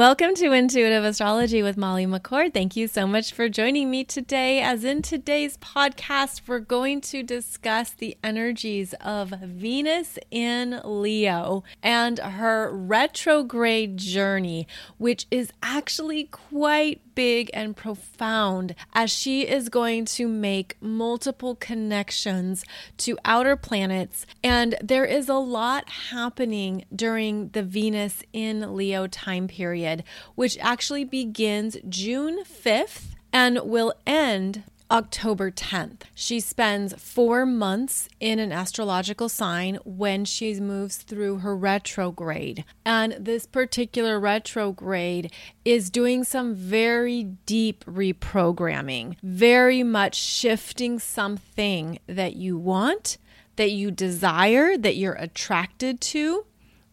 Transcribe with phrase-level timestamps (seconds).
[0.00, 2.54] Welcome to Intuitive Astrology with Molly McCord.
[2.54, 4.62] Thank you so much for joining me today.
[4.62, 12.18] As in today's podcast, we're going to discuss the energies of Venus in Leo and
[12.18, 14.66] her retrograde journey,
[14.96, 22.64] which is actually quite big and profound as she is going to make multiple connections
[22.96, 24.24] to outer planets.
[24.42, 29.89] And there is a lot happening during the Venus in Leo time period,
[30.34, 36.00] which actually begins June 5th and will end October 10th.
[36.16, 42.64] She spends four months in an astrological sign when she moves through her retrograde.
[42.84, 45.32] And this particular retrograde
[45.64, 53.16] is doing some very deep reprogramming, very much shifting something that you want,
[53.54, 56.46] that you desire, that you're attracted to.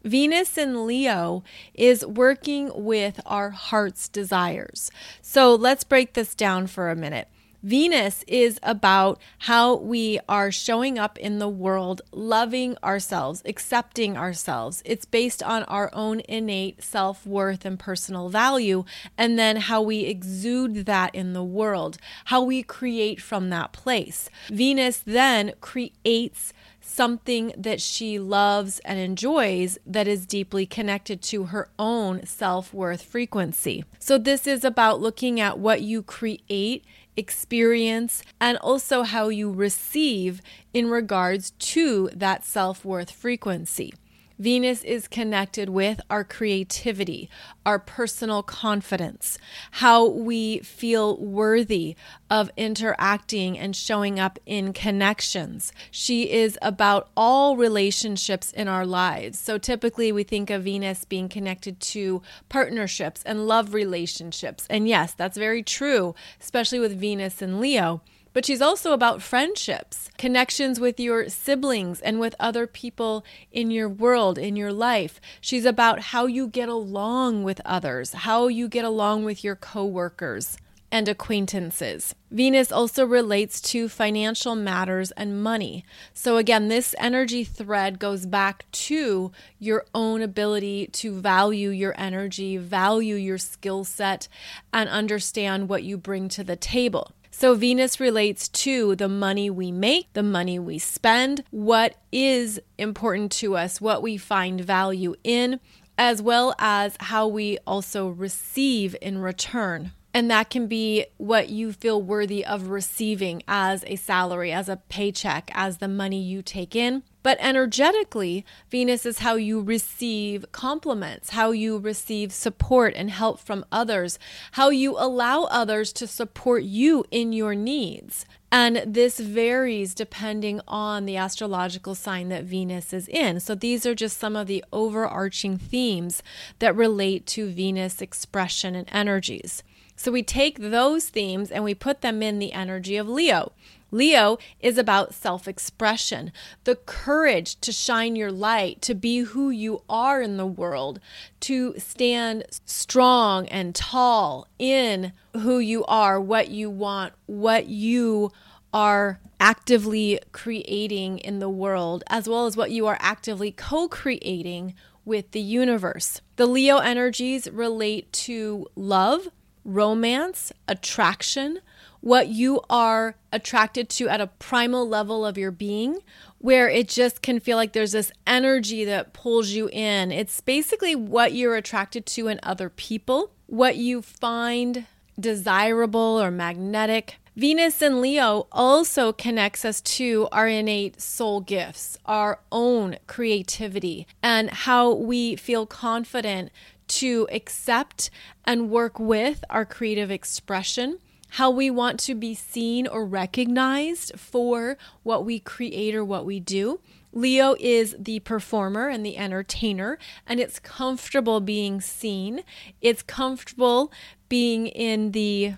[0.07, 1.43] Venus in Leo
[1.73, 4.89] is working with our heart's desires.
[5.21, 7.27] So let's break this down for a minute.
[7.61, 14.81] Venus is about how we are showing up in the world, loving ourselves, accepting ourselves.
[14.85, 18.85] It's based on our own innate self worth and personal value,
[19.17, 24.30] and then how we exude that in the world, how we create from that place.
[24.47, 26.53] Venus then creates
[26.98, 33.03] something that she loves and enjoys that is deeply connected to her own self worth
[33.03, 33.86] frequency.
[34.00, 36.84] So, this is about looking at what you create
[37.16, 40.42] experience, and also how you receive
[40.73, 43.94] in regards to that self worth frequency.
[44.39, 47.30] Venus is connected with our creativity,
[47.66, 49.38] our personal confidence,
[49.71, 51.95] how we feel worthy
[52.29, 55.73] of interacting and showing up in connections.
[55.89, 59.39] She is about all relationships in our lives.
[59.39, 64.67] So typically we think of Venus being connected to partnerships and love relationships.
[64.69, 68.01] And yes, that's very true, especially with Venus and Leo
[68.38, 73.89] but she's also about friendships, connections with your siblings and with other people in your
[73.89, 75.19] world, in your life.
[75.41, 80.56] She's about how you get along with others, how you get along with your coworkers
[80.91, 82.13] and acquaintances.
[82.29, 85.83] Venus also relates to financial matters and money.
[86.13, 92.57] So, again, this energy thread goes back to your own ability to value your energy,
[92.57, 94.28] value your skill set,
[94.72, 97.13] and understand what you bring to the table.
[97.40, 103.31] So Venus relates to the money we make, the money we spend, what is important
[103.34, 105.59] to us, what we find value in,
[106.00, 109.92] as well as how we also receive in return.
[110.16, 114.78] And that can be what you feel worthy of receiving as a salary, as a
[114.90, 117.04] paycheck, as the money you take in.
[117.27, 123.65] But energetically, Venus is how you receive compliments, how you receive support and help from
[123.69, 124.17] others,
[124.53, 128.25] how you allow others to support you in your needs.
[128.49, 133.41] And this varies depending on the astrological sign that Venus is in.
[133.41, 136.23] So these are just some of the overarching themes
[136.59, 139.63] that relate to Venus expression and energies.
[139.97, 143.51] So we take those themes and we put them in the energy of Leo.
[143.92, 146.31] Leo is about self expression,
[146.66, 151.00] the courage to shine your light, to be who you are in the world,
[151.42, 158.31] to stand strong and tall in who you are, what you want, what you
[158.74, 164.74] are actively creating in the world, as well as what you are actively co creating
[165.06, 166.22] with the universe.
[166.36, 169.30] The Leo energies relate to love,
[169.64, 171.59] romance, attraction,
[172.07, 176.00] what you are attracted to at a primal level of your being,
[176.38, 180.09] where it just can feel like there's this energy that pulls you in.
[180.09, 184.85] It's basically what you're attracted to in other people, what you find
[185.19, 187.18] desirable or magnetic.
[187.35, 194.50] Venus and Leo also connects us to our innate soul gifts, our own creativity, and
[194.50, 196.51] how we feel confident
[196.88, 198.09] to accept
[198.45, 201.00] and work with our creative expression
[201.31, 206.39] how we want to be seen or recognized for what we create or what we
[206.39, 206.79] do.
[207.13, 209.97] Leo is the performer and the entertainer,
[210.27, 212.41] and it's comfortable being seen.
[212.81, 213.91] It's comfortable
[214.29, 215.53] being in the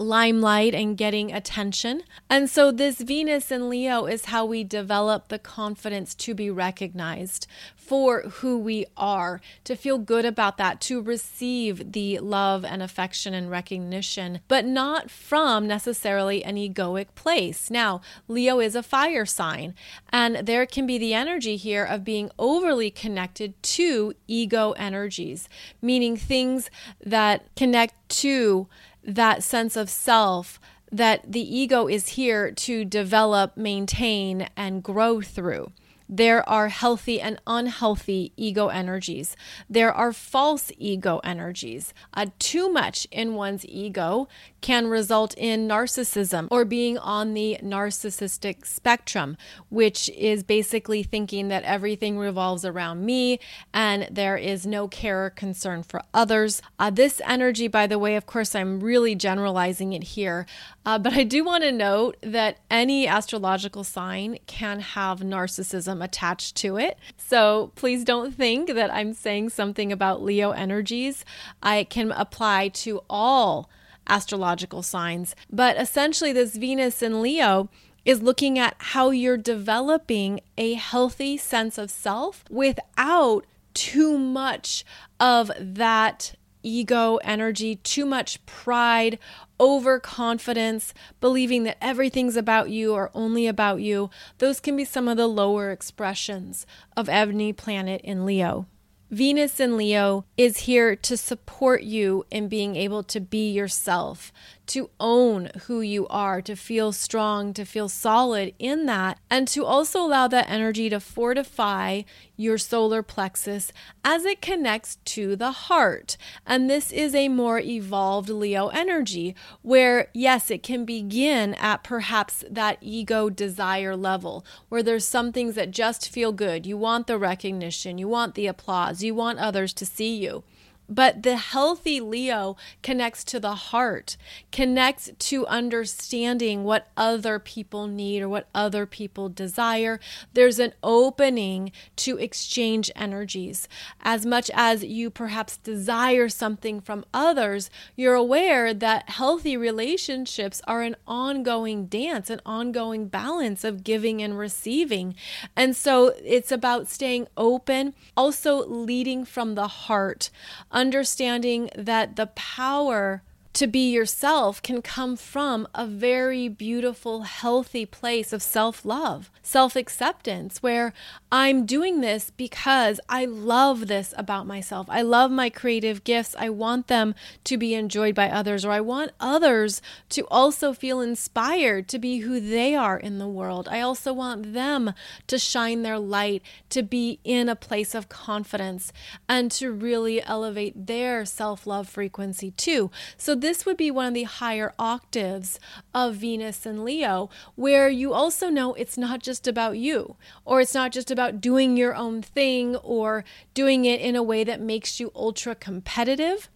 [0.00, 2.02] limelight and getting attention.
[2.28, 7.46] And so, this Venus in Leo is how we develop the confidence to be recognized
[7.76, 13.34] for who we are, to feel good about that, to receive the love and affection
[13.34, 17.68] and recognition, but not from necessarily an egoic place.
[17.68, 19.74] Now, Leo is a fire sign,
[20.10, 25.48] and there can be the energy here of being overly connected to ego energies,
[25.82, 26.70] meaning things
[27.04, 28.68] that connect to
[29.04, 30.60] that sense of self
[30.92, 35.72] that the ego is here to develop, maintain, and grow through.
[36.12, 39.36] There are healthy and unhealthy ego energies.
[39.68, 41.94] There are false ego energies.
[42.12, 44.26] Uh, too much in one's ego
[44.60, 49.36] can result in narcissism or being on the narcissistic spectrum,
[49.68, 53.38] which is basically thinking that everything revolves around me
[53.72, 56.62] and there is no care or concern for others.
[56.78, 60.46] Uh, this energy, by the way, of course, I'm really generalizing it here,
[60.84, 66.56] uh, but I do want to note that any astrological sign can have narcissism attached
[66.56, 66.98] to it.
[67.16, 71.24] So please don't think that I'm saying something about Leo energies.
[71.62, 73.70] I can apply to all
[74.10, 75.34] astrological signs.
[75.50, 77.70] But essentially, this Venus in Leo
[78.04, 84.84] is looking at how you're developing a healthy sense of self without too much
[85.18, 89.18] of that ego energy, too much pride,
[89.58, 94.10] overconfidence, believing that everything's about you or only about you.
[94.38, 96.66] Those can be some of the lower expressions
[96.96, 98.66] of any planet in Leo.
[99.10, 104.32] Venus in Leo is here to support you in being able to be yourself,
[104.70, 109.64] to own who you are, to feel strong, to feel solid in that, and to
[109.64, 112.02] also allow that energy to fortify
[112.36, 113.72] your solar plexus
[114.04, 116.16] as it connects to the heart.
[116.46, 122.44] And this is a more evolved Leo energy where, yes, it can begin at perhaps
[122.48, 126.64] that ego desire level where there's some things that just feel good.
[126.64, 130.44] You want the recognition, you want the applause, you want others to see you.
[130.90, 134.16] But the healthy Leo connects to the heart,
[134.50, 140.00] connects to understanding what other people need or what other people desire.
[140.34, 143.68] There's an opening to exchange energies.
[144.02, 150.82] As much as you perhaps desire something from others, you're aware that healthy relationships are
[150.82, 155.14] an ongoing dance, an ongoing balance of giving and receiving.
[155.54, 160.30] And so it's about staying open, also leading from the heart
[160.80, 168.32] understanding that the power to be yourself can come from a very beautiful, healthy place
[168.32, 170.92] of self love, self acceptance, where
[171.32, 174.86] I'm doing this because I love this about myself.
[174.88, 176.36] I love my creative gifts.
[176.38, 177.14] I want them
[177.44, 182.18] to be enjoyed by others, or I want others to also feel inspired to be
[182.18, 183.68] who they are in the world.
[183.68, 184.94] I also want them
[185.26, 188.92] to shine their light, to be in a place of confidence,
[189.28, 192.92] and to really elevate their self love frequency too.
[193.16, 195.58] So, this would be one of the higher octaves
[195.94, 200.74] of Venus and Leo, where you also know it's not just about you, or it's
[200.74, 205.00] not just about doing your own thing or doing it in a way that makes
[205.00, 206.48] you ultra competitive.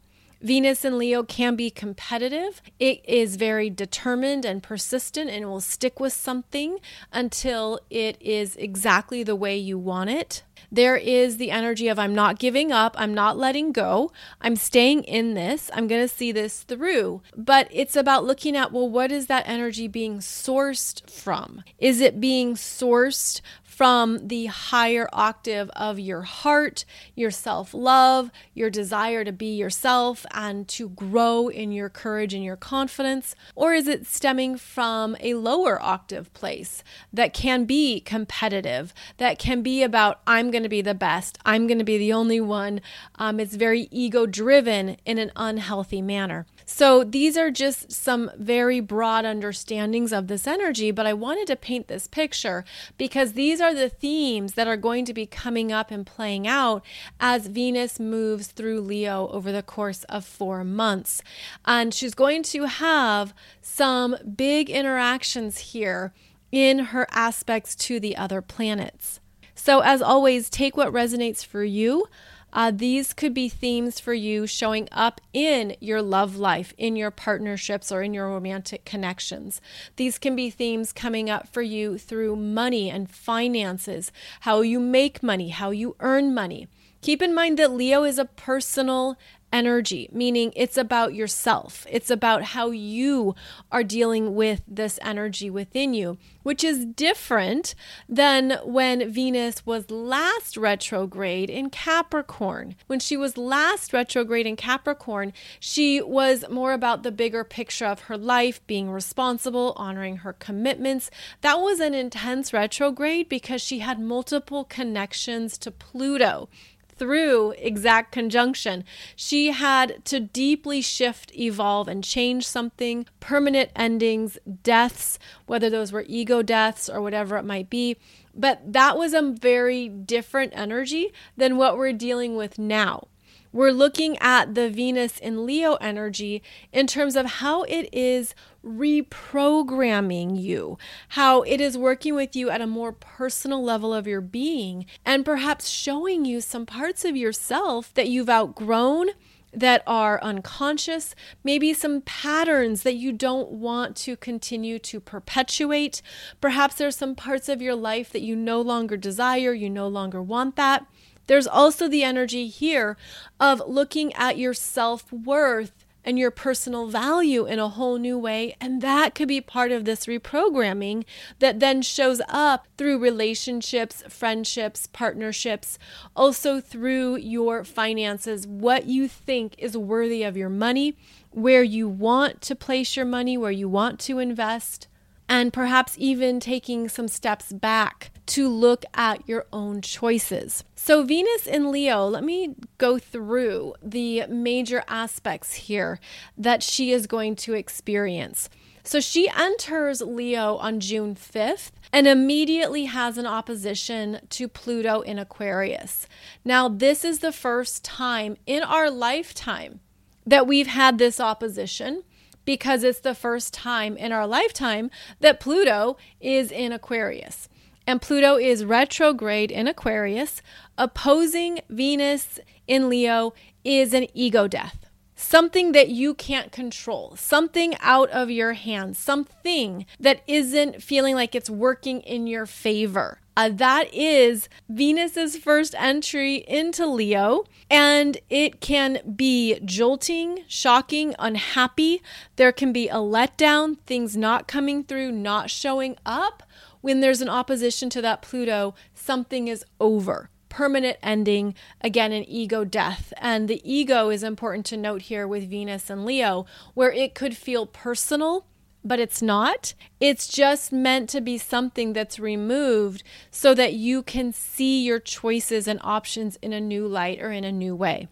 [0.44, 2.60] Venus and Leo can be competitive.
[2.78, 9.22] It is very determined and persistent and will stick with something until it is exactly
[9.22, 10.42] the way you want it.
[10.74, 14.10] There is the energy of I'm not giving up, I'm not letting go,
[14.40, 17.22] I'm staying in this, I'm going to see this through.
[17.36, 21.62] But it's about looking at well, what is that energy being sourced from?
[21.78, 23.40] Is it being sourced
[23.74, 26.84] from the higher octave of your heart,
[27.16, 32.44] your self love, your desire to be yourself and to grow in your courage and
[32.44, 33.34] your confidence?
[33.56, 39.62] Or is it stemming from a lower octave place that can be competitive, that can
[39.62, 42.80] be about, I'm going to be the best, I'm going to be the only one?
[43.16, 46.46] Um, it's very ego driven in an unhealthy manner.
[46.66, 51.56] So, these are just some very broad understandings of this energy, but I wanted to
[51.56, 52.64] paint this picture
[52.96, 56.82] because these are the themes that are going to be coming up and playing out
[57.20, 61.22] as Venus moves through Leo over the course of four months.
[61.66, 66.12] And she's going to have some big interactions here
[66.50, 69.20] in her aspects to the other planets.
[69.54, 72.06] So, as always, take what resonates for you.
[72.54, 77.10] Uh, these could be themes for you showing up in your love life, in your
[77.10, 79.60] partnerships, or in your romantic connections.
[79.96, 85.22] These can be themes coming up for you through money and finances, how you make
[85.22, 86.68] money, how you earn money.
[87.02, 89.18] Keep in mind that Leo is a personal
[89.54, 91.86] energy, meaning it's about yourself.
[91.88, 93.36] It's about how you
[93.70, 97.76] are dealing with this energy within you, which is different
[98.08, 102.74] than when Venus was last retrograde in Capricorn.
[102.88, 108.00] When she was last retrograde in Capricorn, she was more about the bigger picture of
[108.00, 111.12] her life, being responsible, honoring her commitments.
[111.42, 116.48] That was an intense retrograde because she had multiple connections to Pluto
[116.96, 118.84] through exact conjunction.
[119.16, 126.04] She had to deeply shift, evolve, and change something, permanent endings, deaths, whether those were
[126.06, 127.96] ego deaths or whatever it might be.
[128.34, 133.08] But that was a very different energy than what we're dealing with now.
[133.52, 140.40] We're looking at the Venus in Leo energy in terms of how it is reprogramming
[140.40, 140.78] you,
[141.10, 145.24] how it is working with you at a more personal level of your being, and
[145.24, 149.08] perhaps showing you some parts of yourself that you've outgrown
[149.52, 156.02] that are unconscious, maybe some patterns that you don't want to continue to perpetuate.
[156.40, 160.20] Perhaps there's some parts of your life that you no longer desire, you no longer
[160.20, 160.86] want that.
[161.26, 162.96] There's also the energy here
[163.40, 168.56] of looking at your self worth and your personal value in a whole new way.
[168.60, 171.04] And that could be part of this reprogramming
[171.38, 175.78] that then shows up through relationships, friendships, partnerships,
[176.14, 180.96] also through your finances, what you think is worthy of your money,
[181.30, 184.88] where you want to place your money, where you want to invest
[185.28, 190.64] and perhaps even taking some steps back to look at your own choices.
[190.74, 195.98] So, Venus in Leo, let me go through the major aspects here
[196.36, 198.48] that she is going to experience.
[198.82, 205.18] So, she enters Leo on June 5th and immediately has an opposition to Pluto in
[205.18, 206.06] Aquarius.
[206.44, 209.80] Now, this is the first time in our lifetime
[210.26, 212.02] that we've had this opposition
[212.44, 214.90] because it's the first time in our lifetime
[215.20, 217.48] that Pluto is in Aquarius.
[217.86, 220.40] And Pluto is retrograde in Aquarius,
[220.78, 224.86] opposing Venus in Leo is an ego death.
[225.16, 231.34] Something that you can't control, something out of your hands, something that isn't feeling like
[231.34, 233.20] it's working in your favor.
[233.36, 242.00] Uh, that is Venus's first entry into Leo, and it can be jolting, shocking, unhappy.
[242.36, 246.44] There can be a letdown, things not coming through, not showing up.
[246.84, 250.28] When there's an opposition to that Pluto, something is over.
[250.50, 253.10] Permanent ending, again, an ego death.
[253.16, 257.38] And the ego is important to note here with Venus and Leo, where it could
[257.38, 258.44] feel personal
[258.84, 259.72] but it's not.
[259.98, 265.66] It's just meant to be something that's removed so that you can see your choices
[265.66, 268.08] and options in a new light or in a new way.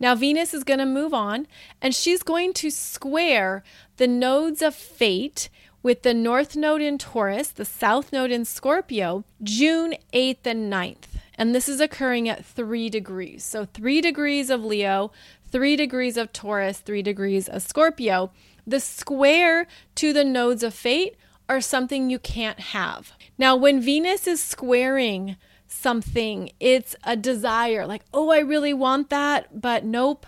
[0.00, 1.46] Now, Venus is going to move on
[1.80, 3.62] and she's going to square
[3.98, 5.48] the nodes of fate
[5.86, 11.04] with the North Node in Taurus, the South Node in Scorpio, June 8th and 9th.
[11.38, 13.44] And this is occurring at three degrees.
[13.44, 15.12] So, three degrees of Leo,
[15.48, 18.32] three degrees of Taurus, three degrees of Scorpio.
[18.66, 21.14] The square to the nodes of fate
[21.48, 23.12] are something you can't have.
[23.38, 25.36] Now, when Venus is squaring
[25.68, 30.26] something, it's a desire like, oh, I really want that, but nope,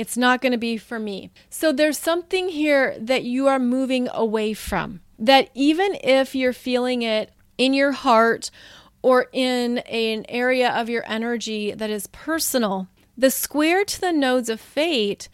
[0.00, 1.30] it's not going to be for me.
[1.50, 5.02] So there's something here that you are moving away from.
[5.18, 8.50] That even if you're feeling it in your heart
[9.02, 12.88] or in an area of your energy that is personal,
[13.18, 15.28] the square to the nodes of fate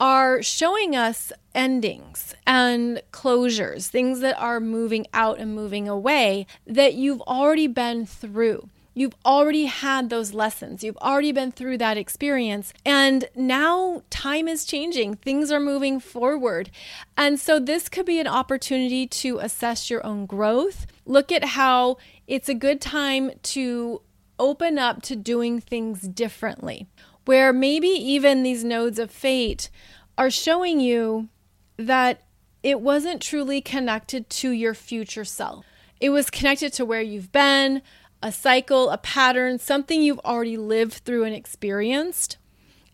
[0.00, 6.94] are showing us endings and closures, things that are moving out and moving away that
[6.94, 8.68] you've already been through.
[8.94, 10.82] You've already had those lessons.
[10.82, 12.72] You've already been through that experience.
[12.84, 15.16] And now time is changing.
[15.16, 16.70] Things are moving forward.
[17.16, 20.86] And so this could be an opportunity to assess your own growth.
[21.06, 24.02] Look at how it's a good time to
[24.38, 26.88] open up to doing things differently
[27.24, 29.70] where maybe even these nodes of fate
[30.18, 31.28] are showing you
[31.76, 32.22] that
[32.62, 35.64] it wasn't truly connected to your future self.
[36.00, 37.82] It was connected to where you've been,
[38.22, 42.36] a cycle, a pattern, something you've already lived through and experienced.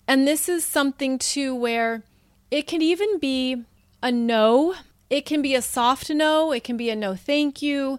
[0.07, 2.03] And this is something too where
[2.51, 3.65] it can even be
[4.03, 4.75] a no.
[5.11, 6.53] It can be a soft no.
[6.53, 7.99] It can be a no, thank you.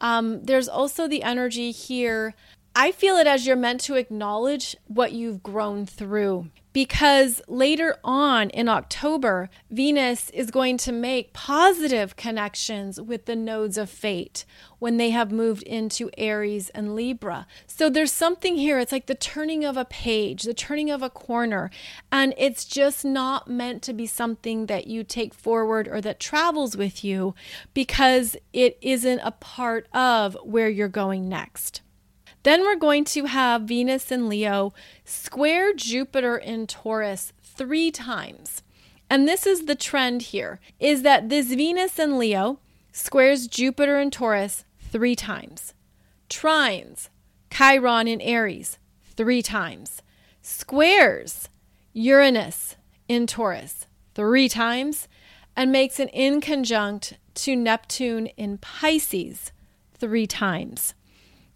[0.00, 2.34] Um, there's also the energy here
[2.76, 8.50] I feel it as you're meant to acknowledge what you've grown through because later on
[8.50, 14.44] in October, Venus is going to make positive connections with the nodes of fate
[14.80, 17.46] when they have moved into Aries and Libra.
[17.68, 18.80] So there's something here.
[18.80, 21.70] It's like the turning of a page, the turning of a corner.
[22.10, 26.76] And it's just not meant to be something that you take forward or that travels
[26.76, 27.36] with you
[27.72, 31.82] because it isn't a part of where you're going next.
[32.44, 34.72] Then we're going to have Venus in Leo
[35.04, 38.62] square Jupiter in Taurus three times.
[39.08, 42.60] And this is the trend here is that this Venus in Leo
[42.92, 45.72] squares Jupiter in Taurus three times.
[46.28, 47.08] Trines
[47.50, 48.78] Chiron in Aries
[49.16, 50.02] three times.
[50.42, 51.48] Squares
[51.94, 52.76] Uranus
[53.08, 55.08] in Taurus three times
[55.56, 59.50] and makes an inconjunct to Neptune in Pisces
[59.96, 60.94] three times.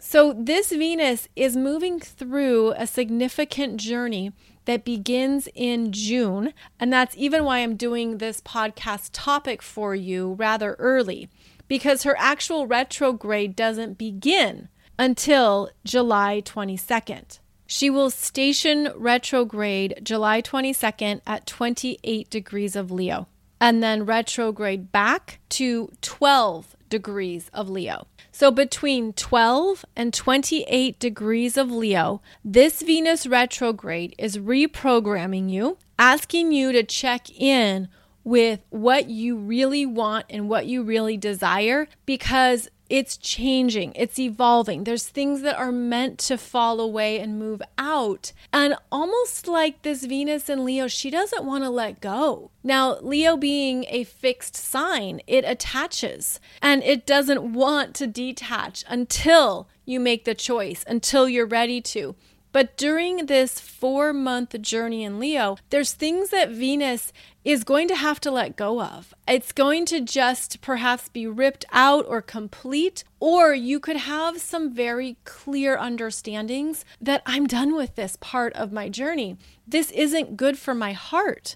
[0.01, 4.31] So, this Venus is moving through a significant journey
[4.63, 6.53] that begins in June.
[6.79, 11.27] And that's even why I'm doing this podcast topic for you rather early,
[11.67, 17.39] because her actual retrograde doesn't begin until July 22nd.
[17.67, 23.27] She will station retrograde July 22nd at 28 degrees of Leo
[23.59, 28.07] and then retrograde back to 12 degrees of Leo.
[28.39, 36.53] So between 12 and 28 degrees of Leo, this Venus retrograde is reprogramming you, asking
[36.53, 37.89] you to check in
[38.23, 44.83] with what you really want and what you really desire because it's changing, it's evolving.
[44.83, 48.33] There's things that are meant to fall away and move out.
[48.51, 52.49] And almost like this Venus in Leo, she doesn't want to let go.
[52.63, 59.67] Now, Leo being a fixed sign, it attaches and it doesn't want to detach until
[59.85, 62.15] you make the choice, until you're ready to.
[62.51, 67.13] But during this four month journey in Leo, there's things that Venus
[67.51, 69.13] is going to have to let go of.
[69.27, 74.73] It's going to just perhaps be ripped out or complete, or you could have some
[74.73, 79.37] very clear understandings that I'm done with this part of my journey.
[79.67, 81.55] This isn't good for my heart.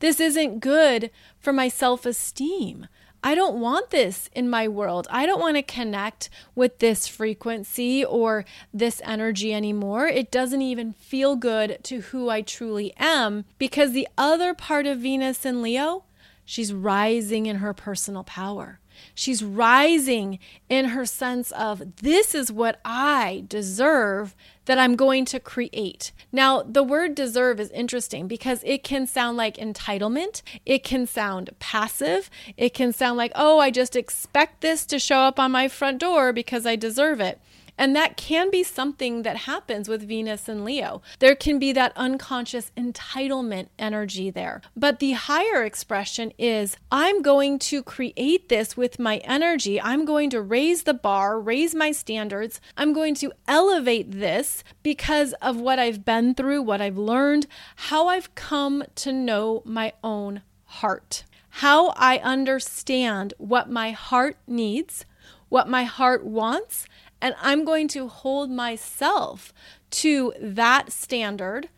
[0.00, 2.88] This isn't good for my self esteem.
[3.24, 5.06] I don't want this in my world.
[5.08, 10.08] I don't want to connect with this frequency or this energy anymore.
[10.08, 14.98] It doesn't even feel good to who I truly am because the other part of
[14.98, 16.04] Venus in Leo,
[16.44, 18.80] she's rising in her personal power.
[19.14, 24.34] She's rising in her sense of this is what I deserve
[24.64, 26.12] that I'm going to create.
[26.30, 31.50] Now, the word deserve is interesting because it can sound like entitlement, it can sound
[31.58, 35.68] passive, it can sound like, oh, I just expect this to show up on my
[35.68, 37.40] front door because I deserve it.
[37.78, 41.02] And that can be something that happens with Venus and Leo.
[41.18, 44.60] There can be that unconscious entitlement energy there.
[44.76, 49.80] But the higher expression is I'm going to create this with my energy.
[49.80, 52.60] I'm going to raise the bar, raise my standards.
[52.76, 58.08] I'm going to elevate this because of what I've been through, what I've learned, how
[58.08, 65.04] I've come to know my own heart, how I understand what my heart needs,
[65.48, 66.86] what my heart wants,
[67.22, 69.54] and I'm going to hold myself
[69.92, 71.68] to that standard.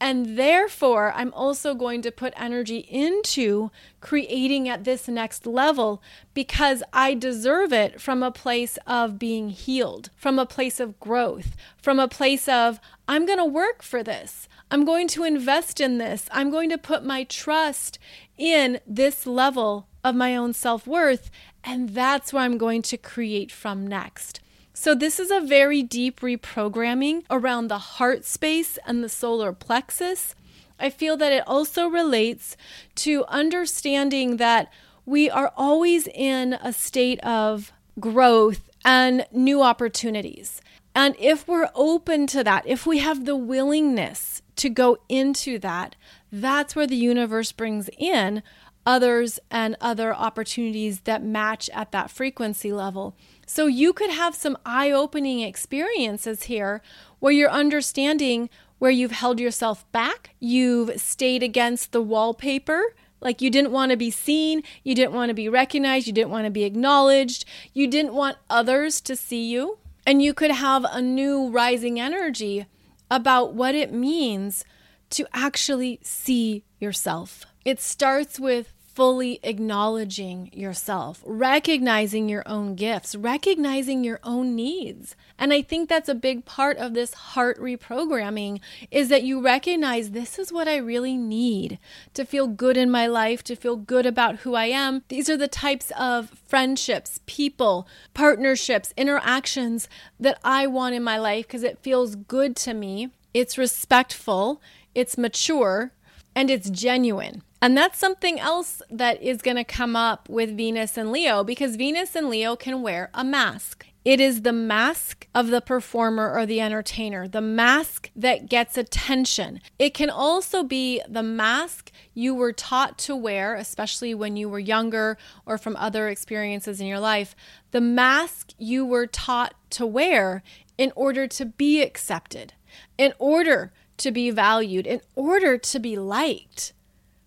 [0.00, 6.02] And therefore, I'm also going to put energy into creating at this next level
[6.32, 11.56] because I deserve it from a place of being healed, from a place of growth,
[11.76, 12.78] from a place of,
[13.08, 14.48] I'm going to work for this.
[14.70, 16.28] I'm going to invest in this.
[16.30, 17.98] I'm going to put my trust
[18.36, 21.30] in this level of my own self worth.
[21.64, 24.40] And that's where I'm going to create from next.
[24.76, 30.34] So, this is a very deep reprogramming around the heart space and the solar plexus.
[30.80, 32.56] I feel that it also relates
[32.96, 34.72] to understanding that
[35.06, 40.60] we are always in a state of growth and new opportunities.
[40.92, 45.94] And if we're open to that, if we have the willingness to go into that,
[46.32, 48.42] that's where the universe brings in
[48.84, 53.16] others and other opportunities that match at that frequency level.
[53.46, 56.82] So you could have some eye opening experiences here
[57.18, 62.94] where you're understanding where you've held yourself back, you've stayed against the wallpaper.
[63.20, 66.30] Like you didn't want to be seen, you didn't want to be recognized, you didn't
[66.30, 69.78] want to be acknowledged, you didn't want others to see you.
[70.06, 72.66] And you could have a new rising energy
[73.10, 74.64] about what it means
[75.10, 77.46] to actually see yourself.
[77.64, 85.16] It starts with fully acknowledging yourself, recognizing your own gifts, recognizing your own needs.
[85.36, 88.60] And I think that's a big part of this heart reprogramming
[88.92, 91.78] is that you recognize this is what I really need
[92.14, 95.02] to feel good in my life, to feel good about who I am.
[95.08, 99.88] These are the types of friendships, people, partnerships, interactions
[100.20, 103.10] that I want in my life because it feels good to me.
[103.32, 104.62] It's respectful,
[104.94, 105.90] it's mature,
[106.36, 107.42] and it's genuine.
[107.64, 111.76] And that's something else that is going to come up with Venus and Leo because
[111.76, 113.86] Venus and Leo can wear a mask.
[114.04, 119.62] It is the mask of the performer or the entertainer, the mask that gets attention.
[119.78, 124.58] It can also be the mask you were taught to wear, especially when you were
[124.58, 127.34] younger or from other experiences in your life,
[127.70, 130.42] the mask you were taught to wear
[130.76, 132.52] in order to be accepted,
[132.98, 136.74] in order to be valued, in order to be liked.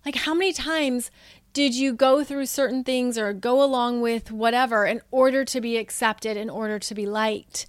[0.07, 1.11] Like, how many times
[1.51, 5.75] did you go through certain things or go along with whatever in order to be
[5.75, 7.67] accepted, in order to be liked?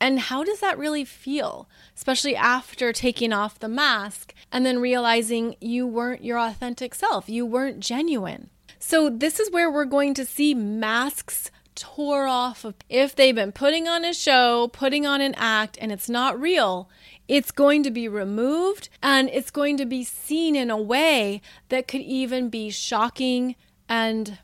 [0.00, 5.56] And how does that really feel, especially after taking off the mask and then realizing
[5.60, 7.28] you weren't your authentic self?
[7.28, 8.48] You weren't genuine.
[8.78, 13.52] So, this is where we're going to see masks tore off of if they've been
[13.52, 16.88] putting on a show, putting on an act, and it's not real,
[17.28, 21.88] it's going to be removed and it's going to be seen in a way that
[21.88, 23.56] could even be shocking
[23.88, 24.38] and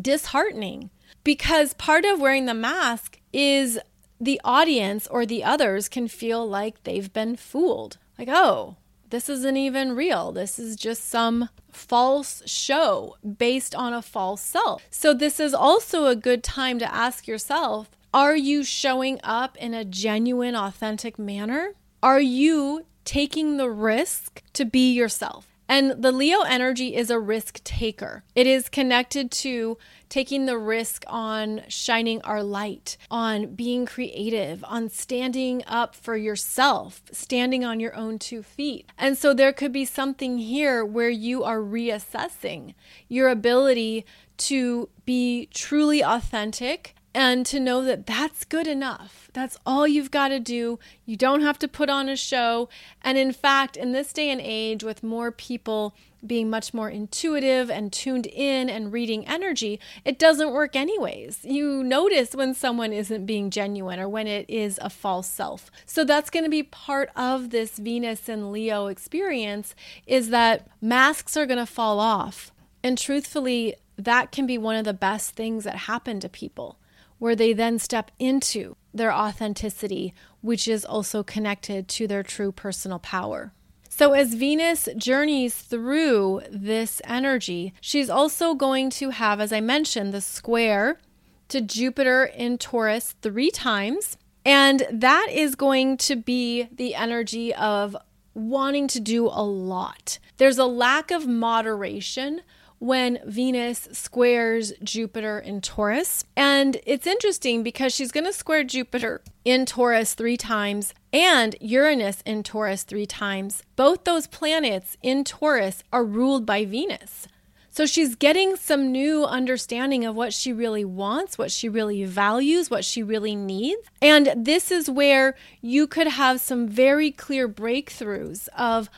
[0.00, 0.90] disheartening.
[1.24, 3.78] Because part of wearing the mask is
[4.20, 7.98] the audience or the others can feel like they've been fooled.
[8.18, 8.76] Like, oh,
[9.10, 10.32] this isn't even real.
[10.32, 14.86] This is just some false show based on a false self.
[14.90, 19.74] So, this is also a good time to ask yourself are you showing up in
[19.74, 21.74] a genuine, authentic manner?
[22.02, 25.48] Are you taking the risk to be yourself?
[25.68, 28.22] And the Leo energy is a risk taker.
[28.36, 29.76] It is connected to
[30.08, 37.02] taking the risk on shining our light, on being creative, on standing up for yourself,
[37.10, 38.88] standing on your own two feet.
[38.96, 42.74] And so there could be something here where you are reassessing
[43.08, 44.06] your ability
[44.38, 49.28] to be truly authentic and to know that that's good enough.
[49.32, 50.78] That's all you've got to do.
[51.04, 52.68] You don't have to put on a show.
[53.02, 57.72] And in fact, in this day and age, with more people being much more intuitive
[57.72, 61.44] and tuned in and reading energy, it doesn't work anyways.
[61.44, 65.72] You notice when someone isn't being genuine or when it is a false self.
[65.86, 69.74] So that's going to be part of this Venus and Leo experience
[70.06, 72.52] is that masks are going to fall off.
[72.84, 76.78] And truthfully, that can be one of the best things that happen to people
[77.18, 82.98] where they then step into their authenticity, which is also connected to their true personal
[82.98, 83.52] power.
[83.88, 90.14] So, as Venus journeys through this energy, she's also going to have, as I mentioned,
[90.14, 91.00] the square
[91.48, 94.16] to Jupiter in Taurus three times.
[94.44, 97.96] And that is going to be the energy of
[98.34, 100.18] wanting to do a lot.
[100.36, 102.42] There's a lack of moderation
[102.78, 106.24] when Venus squares Jupiter in Taurus.
[106.36, 112.22] And it's interesting because she's going to square Jupiter in Taurus three times and Uranus
[112.24, 113.62] in Taurus three times.
[113.76, 117.26] Both those planets in Taurus are ruled by Venus.
[117.70, 122.70] So she's getting some new understanding of what she really wants, what she really values,
[122.70, 123.82] what she really needs.
[124.02, 128.90] And this is where you could have some very clear breakthroughs of,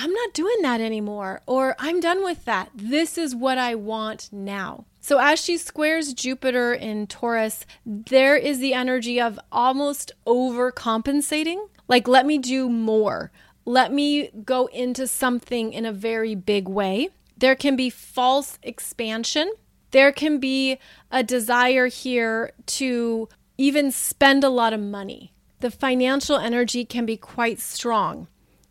[0.00, 2.70] I'm not doing that anymore, or I'm done with that.
[2.72, 4.84] This is what I want now.
[5.00, 11.68] So, as she squares Jupiter in Taurus, there is the energy of almost overcompensating.
[11.88, 13.32] Like, let me do more.
[13.64, 17.08] Let me go into something in a very big way.
[17.36, 19.50] There can be false expansion.
[19.90, 20.78] There can be
[21.10, 25.32] a desire here to even spend a lot of money.
[25.58, 28.28] The financial energy can be quite strong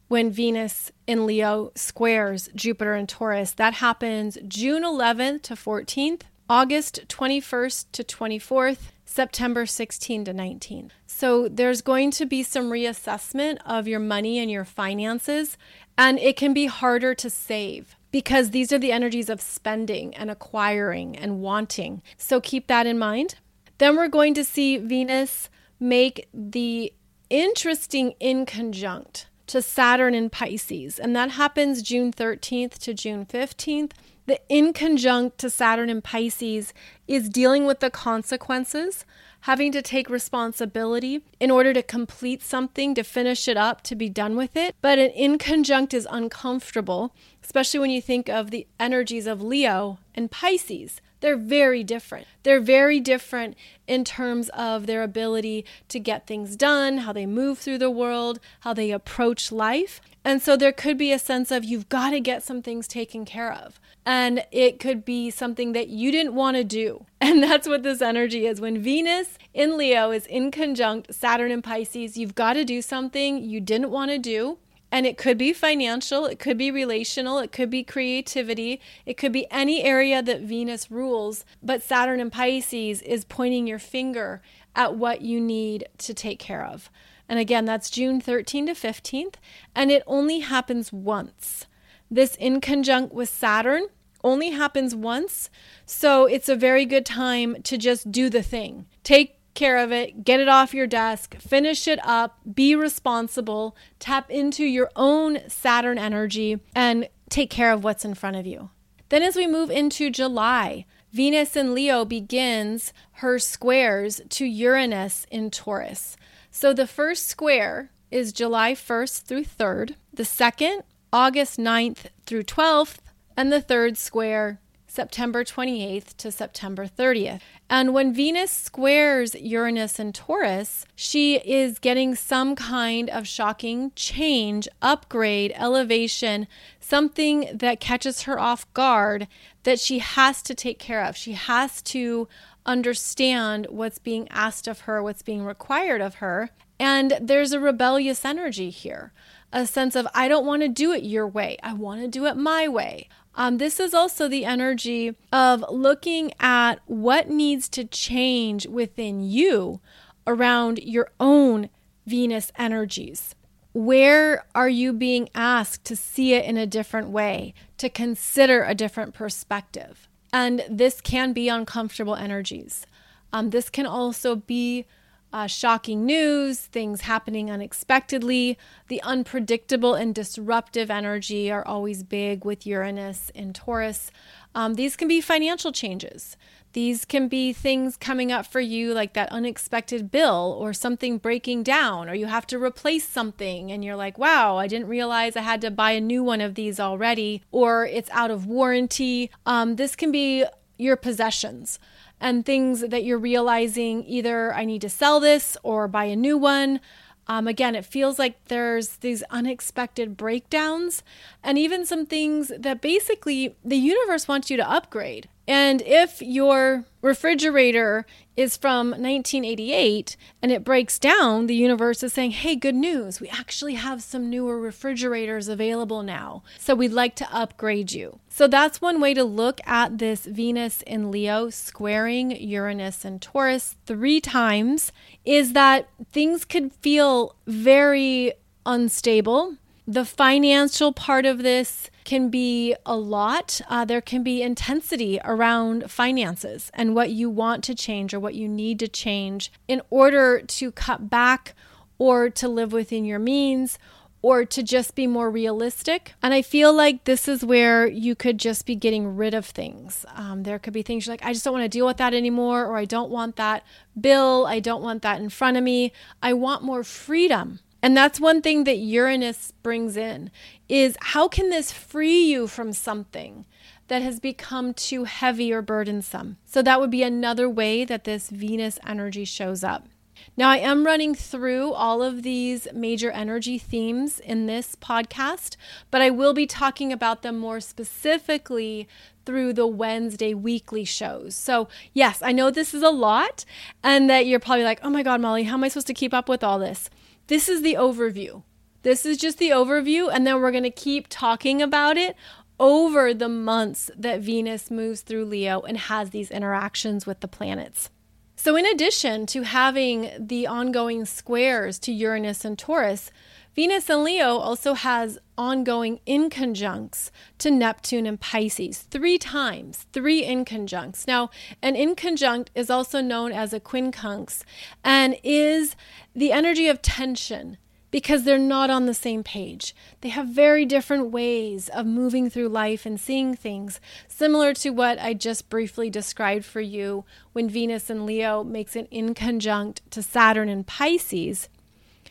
[0.08, 3.52] when Venus in Leo squares Jupiter in Taurus.
[3.52, 10.91] That happens June 11th to 14th, August 21st to 24th, September 16 to 19.
[11.06, 15.58] So there's going to be some reassessment of your money and your finances,
[15.98, 20.30] and it can be harder to save because these are the energies of spending and
[20.30, 22.02] acquiring and wanting.
[22.17, 23.36] So keep that in mind.
[23.78, 26.93] Then we're going to see Venus make the
[27.30, 33.91] interesting inconjunct to Saturn in Pisces, and that happens June 13th to June 15th.
[34.25, 36.73] The inconjunct to Saturn in Pisces
[37.07, 39.05] is dealing with the consequences,
[39.41, 44.10] having to take responsibility in order to complete something, to finish it up, to be
[44.10, 44.75] done with it.
[44.81, 50.29] But an inconjunct is uncomfortable, especially when you think of the energies of Leo and
[50.29, 50.99] Pisces.
[51.19, 52.27] They're very different.
[52.43, 57.60] They're very different in terms of their ability to get things done, how they move
[57.60, 60.01] through the world, how they approach life.
[60.23, 63.23] And so there could be a sense of you've got to get some things taken
[63.23, 63.80] care of.
[64.06, 67.06] And it could be something that you didn't want to do.
[67.19, 68.62] And that's what this energy is.
[68.62, 73.43] When Venus in Leo is in conjunct Saturn in Pisces, you've got to do something
[73.43, 74.60] you didn't want to do.
[74.91, 79.34] And it could be financial, it could be relational, it could be creativity, it could
[79.34, 81.43] be any area that Venus rules.
[81.62, 84.41] But Saturn in Pisces is pointing your finger
[84.76, 86.89] at what you need to take care of.
[87.28, 89.36] And again, that's June 13 to 15th,
[89.76, 91.65] and it only happens once.
[92.10, 93.88] This in conjunct with Saturn
[94.23, 95.50] only happens once,
[95.86, 98.86] so it's a very good time to just do the thing.
[99.04, 104.32] Take care of it, get it off your desk, finish it up, be responsible, tap
[104.32, 108.70] into your own Saturn energy, and take care of what's in front of you.
[109.10, 115.50] Then, as we move into July, Venus in Leo begins her squares to Uranus in
[115.50, 116.15] Taurus.
[116.52, 122.98] So the first square is July 1st through 3rd, the second, August 9th through 12th,
[123.36, 124.60] and the third square,
[124.97, 127.41] September 28th to September 30th.
[127.69, 134.67] And when Venus squares Uranus and Taurus, she is getting some kind of shocking change,
[134.81, 136.47] upgrade, elevation,
[136.79, 139.27] something that catches her off guard
[139.65, 141.15] that she has to take care of.
[141.15, 142.27] She has to
[142.65, 146.49] understand what's being asked of her, what's being required of her.
[146.79, 149.13] And there's a rebellious energy here
[149.53, 151.57] a sense of, I don't want to do it your way.
[151.63, 153.07] I want to do it my way.
[153.38, 159.80] Um, this is also the energy of looking at what needs to change within you
[160.26, 161.69] around your own
[162.08, 163.36] Venus energies.
[163.73, 168.73] Where are you being asked to see it in a different way, to consider a
[168.73, 170.08] different perspective?
[170.34, 172.88] And this can be uncomfortable energies.
[173.32, 174.86] Um, this can also be
[175.34, 178.58] uh, shocking news, things happening unexpectedly.
[178.88, 184.12] The unpredictable and disruptive energy are always big with Uranus and Taurus.
[184.56, 186.38] Um, these can be financial changes.
[186.74, 191.63] These can be things coming up for you, like that unexpected bill or something breaking
[191.63, 195.42] down, or you have to replace something and you're like, wow, I didn't realize I
[195.42, 199.32] had to buy a new one of these already, or it's out of warranty.
[199.46, 200.46] Um, this can be
[200.78, 201.80] your possessions
[202.19, 206.38] and things that you're realizing either I need to sell this or buy a new
[206.38, 206.80] one.
[207.27, 211.03] Um, again, it feels like there's these unexpected breakdowns
[211.43, 215.27] and even some things that basically the universe wants you to upgrade.
[215.47, 218.05] And if your refrigerator
[218.36, 223.21] is from 1988 and it breaks down, the universe is saying, hey, good news.
[223.21, 226.43] We actually have some newer refrigerators available now.
[226.60, 228.19] So we'd like to upgrade you.
[228.29, 233.77] So that's one way to look at this Venus in Leo squaring Uranus and Taurus
[233.86, 234.91] three times
[235.25, 238.33] is that things could feel very
[238.65, 239.55] unstable.
[239.89, 243.62] The financial part of this can be a lot.
[243.69, 248.36] Uh, there can be intensity around finances and what you want to change or what
[248.36, 251.54] you need to change in order to cut back
[251.97, 253.80] or to live within your means
[254.21, 256.13] or to just be more realistic.
[256.21, 260.06] And I feel like this is where you could just be getting rid of things.
[260.15, 262.13] Um, there could be things you're like, I just don't want to deal with that
[262.13, 263.63] anymore, or I don't want that
[264.00, 265.93] bill, I don't want that in front of me.
[266.21, 267.60] I want more freedom.
[267.82, 270.32] And that's one thing that Uranus brings in
[270.68, 273.46] is how can this free you from something
[273.88, 276.38] that has become too heavy or burdensome?
[276.46, 279.88] So that would be another way that this Venus energy shows up.
[280.36, 285.56] Now, I am running through all of these major energy themes in this podcast,
[285.90, 288.88] but I will be talking about them more specifically
[289.26, 291.36] through the Wednesday weekly shows.
[291.36, 293.46] So, yes, I know this is a lot,
[293.84, 296.13] and that you're probably like, oh my God, Molly, how am I supposed to keep
[296.13, 296.90] up with all this?
[297.28, 298.44] This is the overview.
[298.84, 302.16] This is just the overview, and then we're going to keep talking about it
[302.58, 307.90] over the months that Venus moves through Leo and has these interactions with the planets.
[308.38, 313.12] So, in addition to having the ongoing squares to Uranus and Taurus,
[313.58, 321.08] Venus and Leo also has ongoing inconjuncts to Neptune and Pisces three times, three inconjuncts.
[321.08, 321.32] Now,
[321.63, 324.43] an inconjunct is also known as a quincunx
[324.84, 325.76] and is
[326.15, 327.58] the energy of tension,
[327.89, 329.76] because they're not on the same page.
[330.02, 335.00] They have very different ways of moving through life and seeing things, similar to what
[335.00, 340.48] I just briefly described for you when Venus and Leo makes an inconjunct to Saturn
[340.48, 341.50] and Pisces.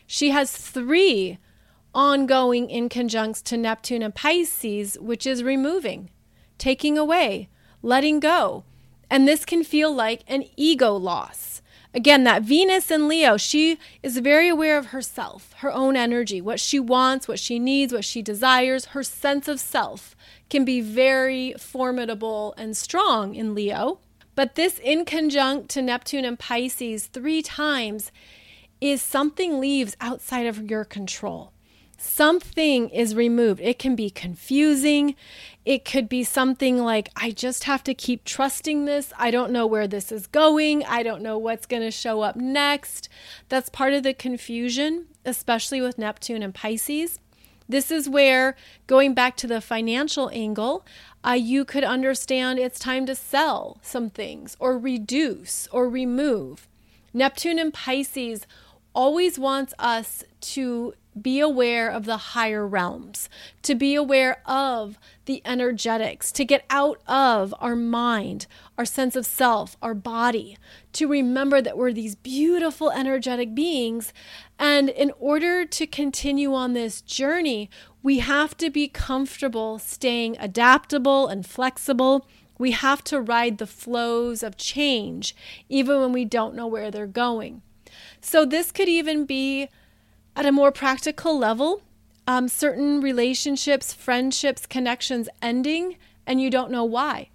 [0.07, 1.37] She has three
[1.93, 6.09] ongoing in inconjuncts to Neptune and Pisces, which is removing,
[6.57, 7.49] taking away,
[7.81, 8.63] letting go.
[9.09, 11.61] And this can feel like an ego loss.
[11.93, 16.59] Again, that Venus in Leo, she is very aware of herself, her own energy, what
[16.59, 18.85] she wants, what she needs, what she desires.
[18.85, 20.15] Her sense of self
[20.49, 23.99] can be very formidable and strong in Leo.
[24.35, 28.11] But this inconjunct to Neptune and Pisces three times
[28.79, 31.51] is something leaves outside of your control
[31.97, 33.59] something is removed.
[33.61, 35.15] It can be confusing.
[35.65, 39.11] It could be something like, I just have to keep trusting this.
[39.17, 40.85] I don't know where this is going.
[40.85, 43.09] I don't know what's going to show up next.
[43.49, 47.19] That's part of the confusion, especially with Neptune and Pisces.
[47.69, 50.85] This is where, going back to the financial angle,
[51.25, 56.69] uh, you could understand it's time to sell some things or reduce or remove.
[57.13, 58.47] Neptune and Pisces
[58.97, 63.29] always wants us to be aware of the higher realms,
[63.61, 69.23] to be aware of the energetics, to get out of our mind, our sense of
[69.23, 70.57] self, our body,
[70.93, 74.13] to remember that we're these beautiful energetic beings.
[74.57, 77.69] And in order to continue on this journey,
[78.01, 82.27] we have to be comfortable staying adaptable and flexible.
[82.57, 85.35] We have to ride the flows of change,
[85.69, 87.61] even when we don't know where they're going.
[88.21, 89.69] So, this could even be
[90.35, 91.81] at a more practical level,
[92.27, 95.97] um, certain relationships, friendships, connections ending,
[96.27, 97.29] and you don't know why.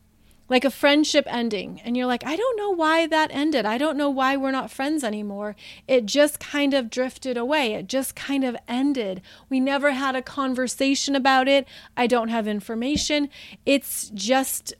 [0.48, 3.64] Like a friendship ending, and you're like, I don't know why that ended.
[3.64, 5.56] I don't know why we're not friends anymore.
[5.88, 7.72] It just kind of drifted away.
[7.72, 9.22] It just kind of ended.
[9.48, 11.66] We never had a conversation about it.
[11.96, 13.30] I don't have information.
[13.64, 14.74] It's just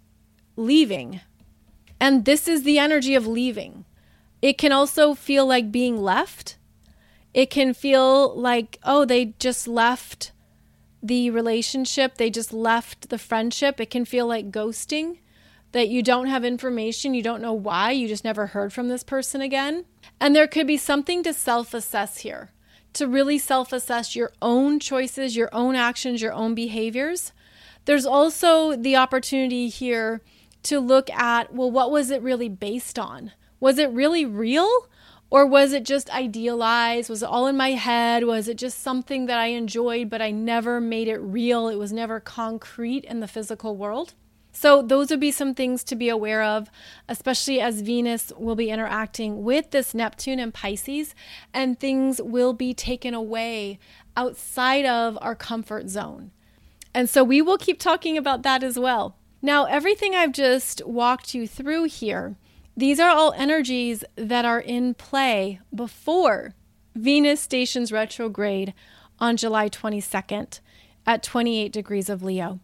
[0.57, 1.23] leaving.
[1.99, 3.85] And this is the energy of leaving.
[4.43, 6.57] It can also feel like being left
[7.35, 10.33] it can feel like, oh, they just left
[11.03, 13.81] the relationship, they just left the friendship.
[13.81, 15.19] It can feel like ghosting,
[15.73, 19.03] that you don't have information, you don't know why, you just never heard from this
[19.03, 19.87] person again.
[20.21, 22.53] And there could be something to self assess here,
[22.93, 27.33] to really self assess your own choices, your own actions, your own behaviors.
[27.87, 30.21] There's also the opportunity here
[30.65, 33.33] to look at well, what was it really based on?
[33.63, 34.89] Was it really real?
[35.31, 37.09] Or was it just idealized?
[37.09, 38.25] Was it all in my head?
[38.25, 41.69] Was it just something that I enjoyed, but I never made it real?
[41.69, 44.15] It was never concrete in the physical world?
[44.51, 46.71] So, those would be some things to be aware of,
[47.09, 51.15] especially as Venus will be interacting with this Neptune and Pisces,
[51.55, 53.79] and things will be taken away
[54.17, 56.33] outside of our comfort zone.
[56.93, 59.15] And so, we will keep talking about that as well.
[59.41, 62.37] Now, everything I've just walked you through here
[62.77, 66.55] these are all energies that are in play before
[66.95, 68.75] Venus stations retrograde
[69.19, 70.61] on July 22nd
[71.07, 72.61] at 28 degrees of Leo.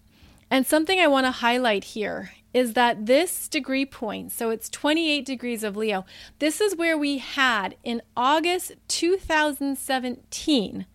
[0.51, 5.25] And something I want to highlight here is that this degree point, so it's 28
[5.25, 6.07] degrees of Leo,
[6.39, 10.87] this is where we had in August 2017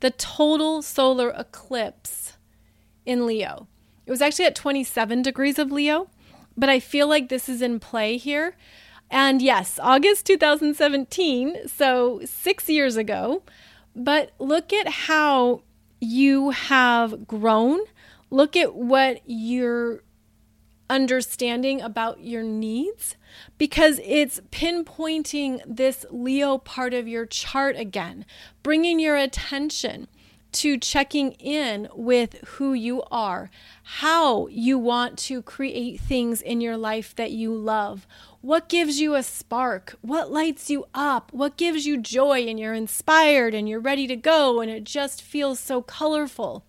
[0.00, 2.36] the total solar eclipse
[3.06, 3.68] in Leo.
[4.06, 6.10] It was actually at 27 degrees of Leo
[6.58, 8.56] but I feel like this is in play here.
[9.10, 13.42] And yes, August 2017, so six years ago.
[13.94, 15.62] But look at how
[16.00, 17.80] you have grown.
[18.30, 20.02] Look at what you're
[20.90, 23.16] understanding about your needs
[23.56, 28.24] because it's pinpointing this Leo part of your chart again,
[28.62, 30.08] bringing your attention
[30.52, 33.50] to checking in with who you are,
[33.82, 38.06] how you want to create things in your life that you love.
[38.40, 39.96] What gives you a spark?
[40.00, 41.32] What lights you up?
[41.32, 45.22] What gives you joy and you're inspired and you're ready to go and it just
[45.22, 46.64] feels so colorful?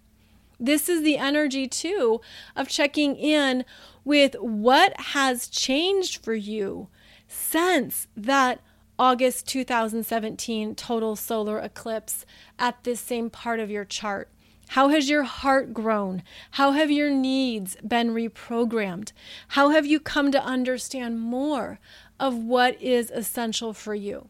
[0.59, 2.21] This is the energy too
[2.55, 3.63] of checking in
[4.03, 6.89] with what has changed for you
[7.27, 8.59] since that
[8.99, 12.25] August 2017 total solar eclipse
[12.59, 14.29] at this same part of your chart?
[14.67, 16.21] How has your heart grown?
[16.51, 19.13] How have your needs been reprogrammed?
[19.49, 21.79] How have you come to understand more
[22.19, 24.27] of what is essential for you?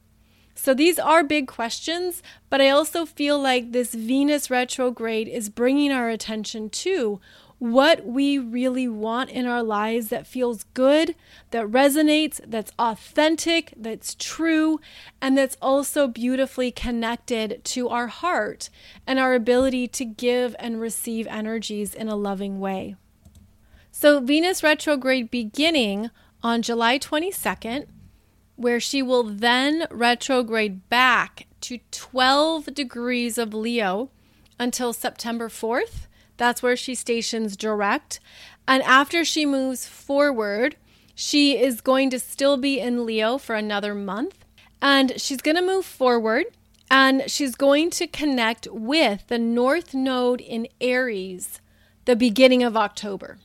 [0.54, 5.92] So these are big questions, but I also feel like this Venus retrograde is bringing
[5.92, 7.20] our attention to
[7.60, 11.14] what we really want in our lives that feels good,
[11.52, 14.80] that resonates, that's authentic, that's true,
[15.22, 18.70] and that's also beautifully connected to our heart
[19.06, 22.96] and our ability to give and receive energies in a loving way.
[23.92, 26.10] So, Venus retrograde beginning
[26.42, 27.88] on July 22nd,
[28.56, 34.10] where she will then retrograde back to 12 degrees of Leo
[34.58, 36.08] until September 4th.
[36.40, 38.20] That's where she stations direct.
[38.68, 40.78] And after she moves forward,
[41.14, 44.46] she is going to still be in Leo for another month.
[44.82, 46.46] And she's going to move forward
[46.90, 51.62] and she's going to connect with the North Node in Aries
[52.06, 53.38] the beginning of October.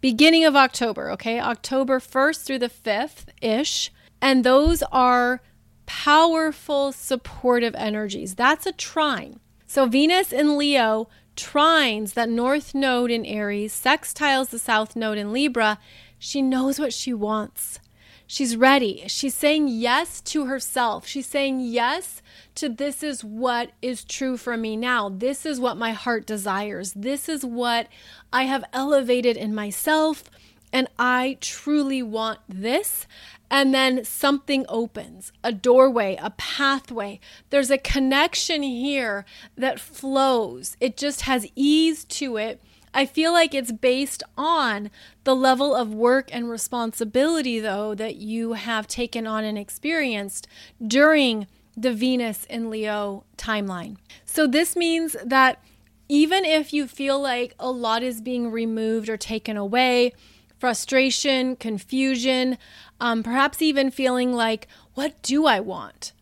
[0.00, 1.40] Beginning of October, okay?
[1.40, 3.92] October 1st through the 5th ish.
[4.20, 5.40] And those are
[5.86, 8.34] powerful supportive energies.
[8.34, 9.38] That's a trine.
[9.66, 11.08] So Venus in Leo
[11.40, 15.78] trines that north node in Aries, sextiles the south node in Libra.
[16.18, 17.80] She knows what she wants.
[18.26, 19.04] She's ready.
[19.08, 21.06] She's saying yes to herself.
[21.06, 22.22] She's saying yes
[22.54, 25.08] to this is what is true for me now.
[25.08, 26.92] This is what my heart desires.
[26.92, 27.88] This is what
[28.32, 30.24] I have elevated in myself.
[30.72, 33.08] And I truly want this
[33.50, 37.18] and then something opens a doorway, a pathway.
[37.50, 39.24] There's a connection here
[39.56, 42.60] that flows, it just has ease to it.
[42.92, 44.90] I feel like it's based on
[45.22, 50.48] the level of work and responsibility, though, that you have taken on and experienced
[50.84, 51.46] during
[51.76, 53.96] the Venus in Leo timeline.
[54.24, 55.62] So, this means that
[56.08, 60.12] even if you feel like a lot is being removed or taken away,
[60.60, 62.58] frustration, confusion,
[63.00, 66.12] um, perhaps even feeling like, what do I want?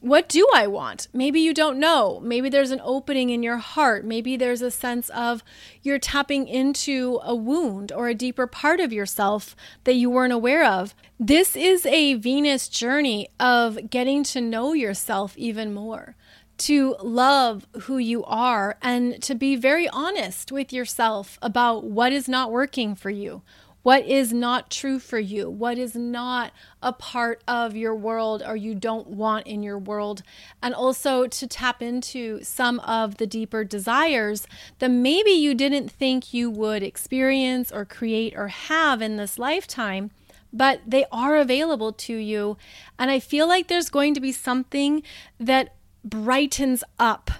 [0.00, 1.08] What do I want?
[1.12, 2.20] Maybe you don't know.
[2.20, 4.02] Maybe there's an opening in your heart.
[4.02, 5.44] Maybe there's a sense of
[5.82, 10.64] you're tapping into a wound or a deeper part of yourself that you weren't aware
[10.64, 10.94] of.
[11.18, 16.16] This is a Venus journey of getting to know yourself even more,
[16.58, 22.26] to love who you are, and to be very honest with yourself about what is
[22.26, 23.42] not working for you,
[23.82, 26.52] what is not true for you, what is not
[26.82, 30.22] a part of your world or you don't want in your world,
[30.62, 34.46] and also to tap into some of the deeper desires
[34.78, 40.10] that maybe you didn't think you would experience or create or have in this lifetime.
[40.52, 42.56] But they are available to you.
[42.98, 45.04] And I feel like there's going to be something
[45.38, 47.30] that brightens up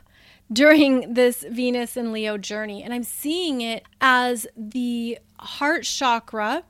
[0.53, 2.82] during this Venus and Leo journey.
[2.82, 6.64] And I'm seeing it as the heart chakra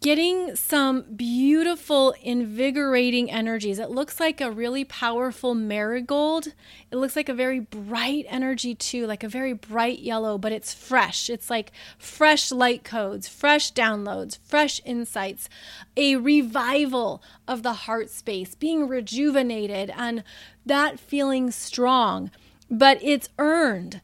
[0.00, 3.78] getting some beautiful, invigorating energies.
[3.78, 6.48] It looks like a really powerful marigold.
[6.90, 10.74] It looks like a very bright energy, too, like a very bright yellow, but it's
[10.74, 11.30] fresh.
[11.30, 15.48] It's like fresh light codes, fresh downloads, fresh insights,
[15.96, 20.22] a revival of the heart space, being rejuvenated, and
[20.66, 22.30] that feeling strong
[22.70, 24.00] but it's earned.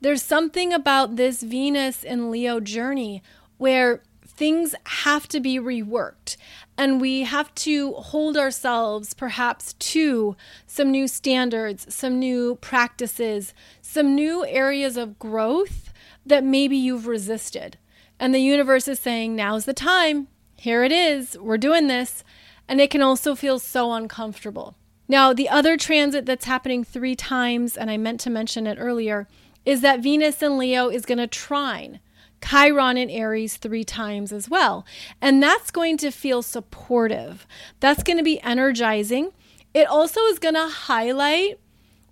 [0.00, 3.22] There's something about this Venus and Leo journey
[3.58, 6.36] where things have to be reworked
[6.76, 10.36] and we have to hold ourselves perhaps to
[10.66, 15.92] some new standards, some new practices, some new areas of growth
[16.24, 17.78] that maybe you've resisted.
[18.18, 20.28] And the universe is saying, now's the time.
[20.54, 21.38] Here it is.
[21.38, 22.24] We're doing this.
[22.68, 24.76] And it can also feel so uncomfortable.
[25.08, 29.28] Now, the other transit that's happening three times, and I meant to mention it earlier,
[29.64, 32.00] is that Venus in Leo is going to trine
[32.42, 34.86] Chiron in Aries three times as well.
[35.20, 37.46] And that's going to feel supportive.
[37.80, 39.32] That's going to be energizing.
[39.74, 41.58] It also is going to highlight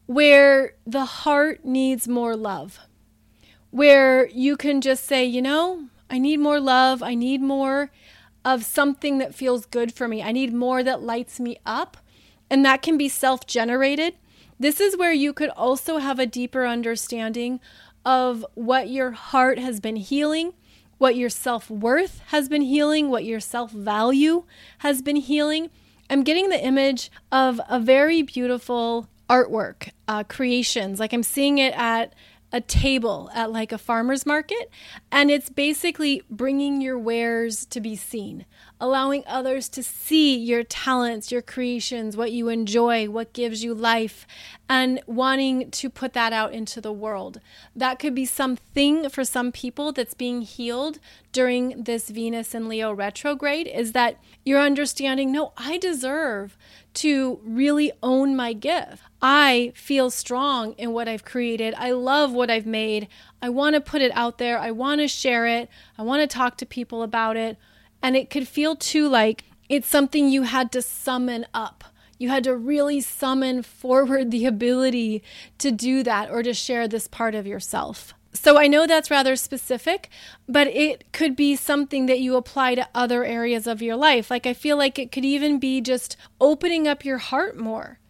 [0.06, 2.78] where the heart needs more love,
[3.70, 7.02] where you can just say, you know, I need more love.
[7.02, 7.90] I need more
[8.44, 10.22] of something that feels good for me.
[10.22, 11.96] I need more that lights me up
[12.50, 14.16] and that can be self generated.
[14.58, 17.60] This is where you could also have a deeper understanding
[18.04, 20.52] of what your heart has been healing,
[20.98, 24.44] what your self worth has been healing, what your self value
[24.78, 25.70] has been healing.
[26.10, 31.00] I'm getting the image of a very beautiful artwork, uh, creations.
[31.00, 32.14] Like I'm seeing it at
[32.54, 34.70] a table at like a farmer's market.
[35.10, 38.46] And it's basically bringing your wares to be seen,
[38.80, 44.24] allowing others to see your talents, your creations, what you enjoy, what gives you life,
[44.68, 47.40] and wanting to put that out into the world.
[47.74, 51.00] That could be something for some people that's being healed
[51.32, 56.56] during this Venus and Leo retrograde is that you're understanding no, I deserve
[56.94, 59.02] to really own my gift.
[59.26, 61.72] I feel strong in what I've created.
[61.78, 63.08] I love what I've made.
[63.40, 64.58] I want to put it out there.
[64.58, 65.70] I want to share it.
[65.96, 67.56] I want to talk to people about it.
[68.02, 71.84] And it could feel too like it's something you had to summon up.
[72.18, 75.22] You had to really summon forward the ability
[75.56, 78.12] to do that or to share this part of yourself.
[78.34, 80.10] So I know that's rather specific,
[80.46, 84.30] but it could be something that you apply to other areas of your life.
[84.30, 88.00] Like I feel like it could even be just opening up your heart more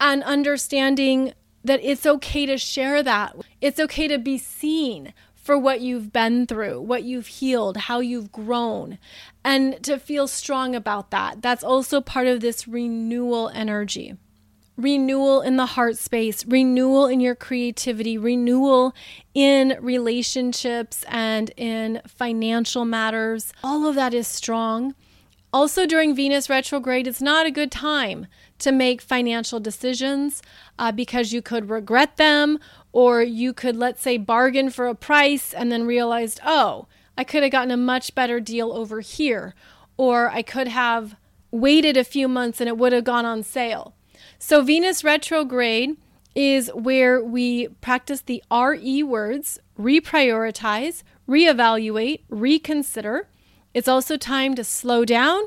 [0.00, 1.32] and understanding
[1.64, 3.34] that it's okay to share that.
[3.60, 8.32] It's okay to be seen for what you've been through, what you've healed, how you've
[8.32, 8.98] grown,
[9.44, 11.42] and to feel strong about that.
[11.42, 14.16] That's also part of this renewal energy
[14.76, 18.94] renewal in the heart space, renewal in your creativity, renewal
[19.34, 23.52] in relationships and in financial matters.
[23.62, 24.94] All of that is strong.
[25.52, 28.26] Also, during Venus retrograde, it's not a good time
[28.64, 30.42] to make financial decisions
[30.78, 32.58] uh, because you could regret them,
[32.92, 36.86] or you could, let's say, bargain for a price and then realized, oh,
[37.16, 39.54] I could have gotten a much better deal over here,
[39.96, 41.16] or I could have
[41.50, 43.94] waited a few months and it would have gone on sale.
[44.38, 45.96] So, Venus retrograde
[46.34, 53.28] is where we practice the RE words reprioritize, reevaluate, reconsider.
[53.72, 55.44] It's also time to slow down,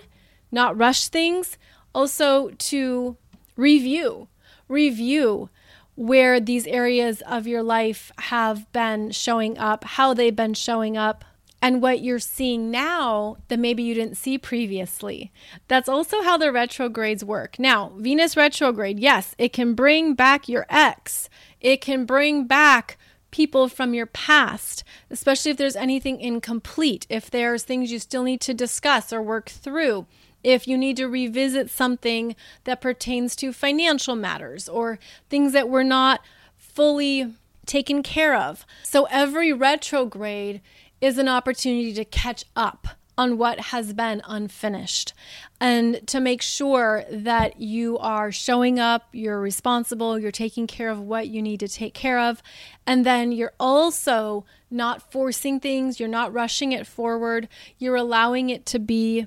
[0.52, 1.58] not rush things,
[1.98, 3.18] also to
[3.56, 4.28] review,
[4.68, 5.50] review
[5.96, 11.26] where these areas of your life have been showing up, how they've been showing up,
[11.60, 15.32] and what you're seeing now that maybe you didn't see previously.
[15.68, 17.58] That's also how the retrogrades work.
[17.58, 21.30] Now, Venus retrograde, yes, it can bring back your ex,
[21.62, 23.00] it can bring back
[23.32, 28.42] people from your past, especially if there's anything incomplete, if there's things you still need
[28.42, 30.06] to discuss or work through.
[30.44, 35.84] If you need to revisit something that pertains to financial matters or things that were
[35.84, 36.22] not
[36.58, 37.34] fully
[37.66, 38.66] taken care of.
[38.84, 40.62] So every retrograde
[41.02, 45.14] is an opportunity to catch up on what has been unfinished
[45.60, 51.02] and to make sure that you are showing up, you're responsible, you're taking care of
[51.02, 52.44] what you need to take care of,
[52.86, 58.66] and then you're also not forcing things, you're not rushing it forward, you're allowing it
[58.68, 59.26] to be.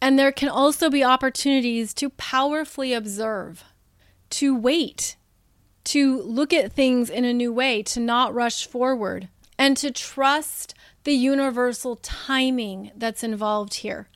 [0.00, 3.64] And there can also be opportunities to powerfully observe,
[4.30, 5.16] to wait,
[5.84, 9.28] to look at things in a new way, to not rush forward,
[9.58, 10.74] and to trust
[11.04, 14.08] the universal timing that's involved here.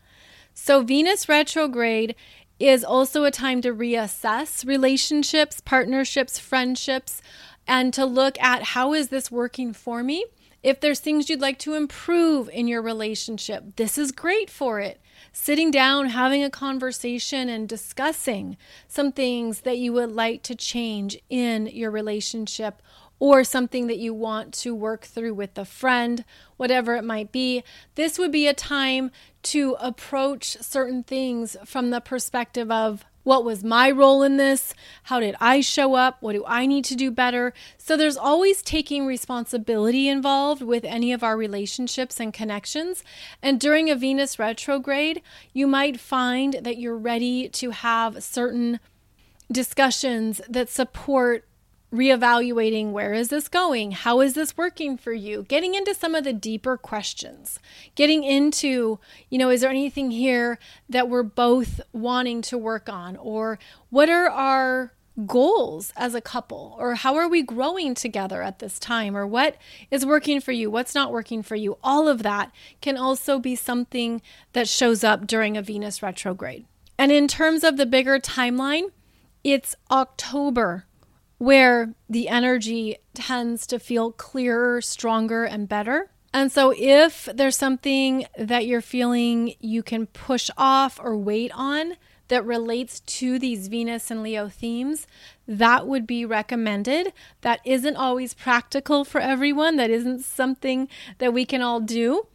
[0.55, 2.15] So, Venus retrograde
[2.61, 7.21] is also a time to reassess relationships, partnerships, friendships,
[7.67, 10.25] and to look at how is this working for me?
[10.63, 15.01] If there's things you'd like to improve in your relationship, this is great for it.
[15.33, 18.57] Sitting down, having a conversation, and discussing
[18.87, 22.83] some things that you would like to change in your relationship
[23.19, 26.25] or something that you want to work through with a friend,
[26.57, 27.63] whatever it might be,
[27.95, 29.11] this would be a time
[29.43, 34.75] to approach certain things from the perspective of what was my role in this?
[35.05, 36.19] How did I show up?
[36.21, 37.53] What do I need to do better?
[37.79, 43.05] So there's always taking responsibility involved with any of our relationships and connections.
[43.43, 48.81] And during a Venus retrograde, you might find that you're ready to have certain
[49.51, 51.45] discussions that support
[51.93, 53.93] reevaluating where is this going?
[53.93, 55.43] How is this working for you?
[55.43, 57.59] Getting into some of the deeper questions.
[57.95, 63.17] Getting into, you know, is there anything here that we're both wanting to work on?
[63.17, 63.59] Or
[63.91, 64.95] what are our
[65.27, 66.75] goals as a couple?
[66.79, 69.15] Or how are we growing together at this time?
[69.15, 69.57] Or what
[69.91, 70.71] is working for you?
[70.71, 71.77] What's not working for you?
[71.85, 74.23] All of that can also be something
[74.55, 76.65] that shows up during a Venus retrograde.
[76.99, 78.91] And in terms of the bigger timeline,
[79.45, 80.87] it's October
[81.43, 86.09] where the energy tends to feel clearer, stronger, and better.
[86.33, 91.97] And so, if there's something that you're feeling you can push off or wait on
[92.29, 95.09] that relates to these Venus and Leo themes,
[95.49, 97.13] that would be recommended.
[97.41, 100.87] That isn't always practical for everyone, that isn't something
[101.19, 102.29] that we can all do.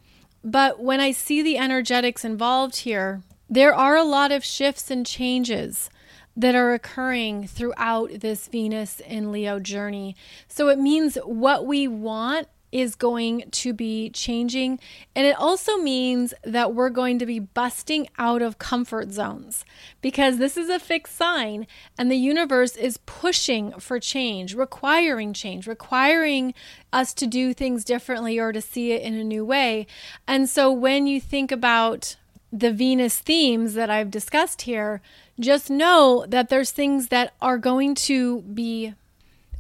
[0.44, 5.06] But when I see the energetics involved here, there are a lot of shifts and
[5.06, 5.90] changes
[6.38, 10.16] that are occurring throughout this Venus and Leo journey.
[10.48, 14.80] So it means what we want is going to be changing.
[15.16, 19.64] And it also means that we're going to be busting out of comfort zones
[20.02, 21.66] because this is a fixed sign
[21.98, 26.54] and the universe is pushing for change, requiring change, requiring
[26.92, 29.88] us to do things differently or to see it in a new way.
[30.28, 32.18] And so when you think about
[32.52, 35.02] the Venus themes that I've discussed here,
[35.40, 38.94] just know that there's things that are going to be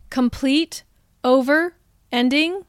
[0.09, 0.83] complete,
[1.23, 1.75] over,
[2.11, 2.63] ending,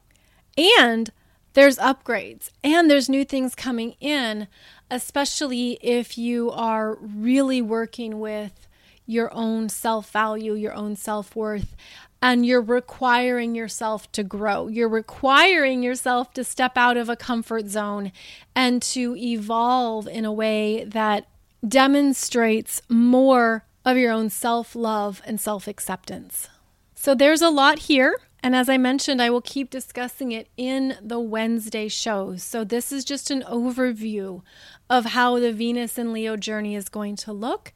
[0.57, 1.11] and
[1.55, 4.49] there's upgrades and there's new things coming in,
[4.91, 8.69] especially if you are really working with
[9.07, 11.75] your own self value, your own self worth,
[12.21, 14.69] and you're requiring yourself to grow.
[14.69, 18.13] You're requiring yourself to step out of a comfort zone
[18.55, 21.29] and to evolve in a way that
[21.67, 26.49] demonstrates more of your own self love and self acceptance.
[26.95, 28.19] So there's a lot here.
[28.41, 32.45] And as I mentioned, I will keep discussing it in the Wednesday shows.
[32.45, 34.43] So this is just an overview
[34.89, 37.73] of how the Venus and Leo journey is going to look,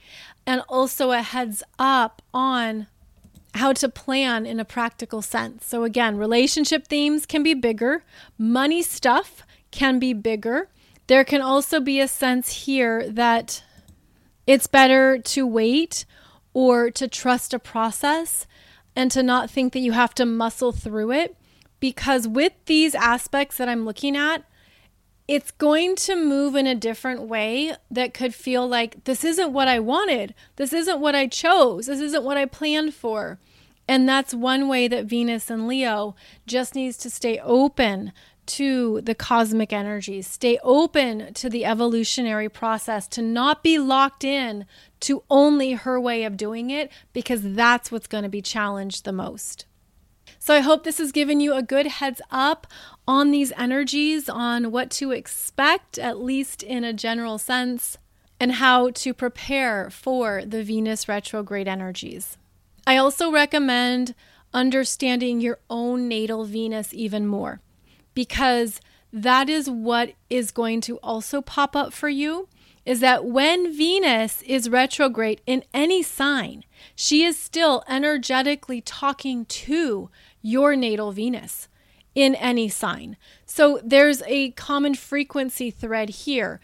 [0.46, 2.86] and also a heads up on
[3.54, 5.66] how to plan in a practical sense.
[5.66, 8.04] So, again, relationship themes can be bigger,
[8.38, 10.68] money stuff can be bigger.
[11.06, 13.62] There can also be a sense here that
[14.46, 16.04] it's better to wait
[16.54, 18.46] or to trust a process
[18.94, 21.36] and to not think that you have to muscle through it.
[21.80, 24.44] Because with these aspects that I'm looking at,
[25.28, 29.68] it's going to move in a different way that could feel like this isn't what
[29.68, 30.34] I wanted.
[30.56, 31.86] This isn't what I chose.
[31.86, 33.38] This isn't what I planned for.
[33.88, 36.14] And that's one way that Venus and Leo
[36.46, 38.12] just needs to stay open
[38.44, 44.66] to the cosmic energies, stay open to the evolutionary process, to not be locked in
[45.00, 49.12] to only her way of doing it, because that's what's going to be challenged the
[49.12, 49.66] most.
[50.40, 52.66] So I hope this has given you a good heads up
[53.06, 57.98] on these energies, on what to expect, at least in a general sense,
[58.38, 62.38] and how to prepare for the Venus retrograde energies.
[62.86, 64.14] I also recommend
[64.54, 67.60] understanding your own natal Venus even more
[68.14, 68.80] because
[69.12, 72.48] that is what is going to also pop up for you
[72.84, 76.64] is that when Venus is retrograde in any sign,
[76.96, 81.68] she is still energetically talking to your natal Venus
[82.14, 83.16] in any sign.
[83.46, 86.60] So there's a common frequency thread here.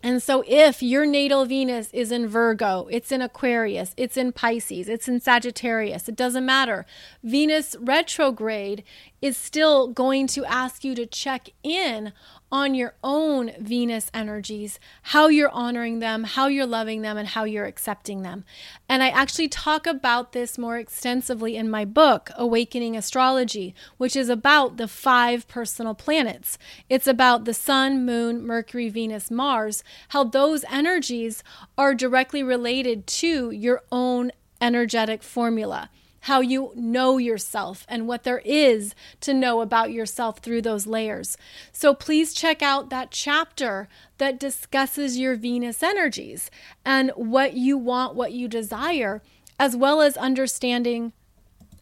[0.00, 4.88] And so, if your natal Venus is in Virgo, it's in Aquarius, it's in Pisces,
[4.88, 6.86] it's in Sagittarius, it doesn't matter.
[7.24, 8.84] Venus retrograde
[9.20, 12.12] is still going to ask you to check in
[12.50, 17.44] on your own Venus energies, how you're honoring them, how you're loving them, and how
[17.44, 18.44] you're accepting them.
[18.88, 24.28] And I actually talk about this more extensively in my book, Awakening Astrology, which is
[24.28, 26.58] about the five personal planets.
[26.88, 31.42] It's about the Sun, Moon, Mercury, Venus, Mars, how those energies
[31.76, 35.90] are directly related to your own energetic formula
[36.28, 41.38] how you know yourself and what there is to know about yourself through those layers.
[41.72, 46.50] So please check out that chapter that discusses your Venus energies
[46.84, 49.22] and what you want, what you desire,
[49.58, 51.14] as well as understanding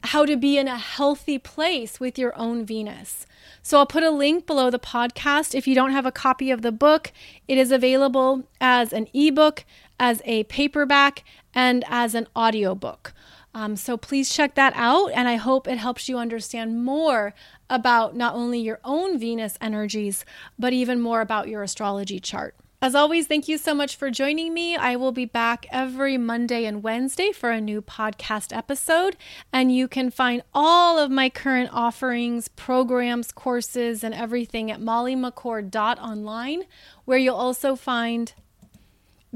[0.05, 3.27] how to be in a healthy place with your own Venus.
[3.65, 5.57] So I'll put a link below the podcast.
[5.57, 7.13] If you don't have a copy of the book,
[7.49, 9.65] it is available as an ebook,
[9.99, 13.13] as a paperback, and as an audiobook.
[13.57, 15.13] Um, so please check that out.
[15.15, 17.33] And I hope it helps you understand more
[17.71, 20.27] about not only your own Venus energies,
[20.59, 22.55] but even more about your astrology chart.
[22.83, 24.77] As always, thank you so much for joining me.
[24.77, 29.17] I will be back every Monday and Wednesday for a new podcast episode.
[29.55, 36.65] And you can find all of my current offerings, programs, courses, and everything at mollymccord.online,
[37.07, 38.35] where you'll also find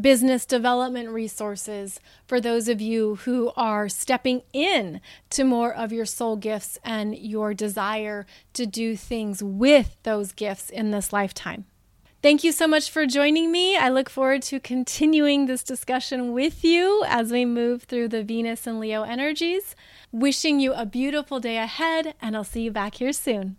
[0.01, 6.07] business development resources for those of you who are stepping in to more of your
[6.07, 11.65] soul gifts and your desire to do things with those gifts in this lifetime.
[12.23, 13.79] Thank you so much for joining me.
[13.79, 18.67] I look forward to continuing this discussion with you as we move through the Venus
[18.67, 19.75] and Leo energies.
[20.13, 23.57] Wishing you a beautiful day ahead, and I'll see you back here soon.